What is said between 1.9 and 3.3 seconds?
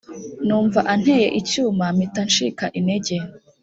mpita ncika intege